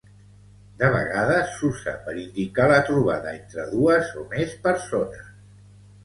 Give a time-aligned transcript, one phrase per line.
[0.77, 5.29] De vegades s'usa per indicar la trobada entre dues o més persones.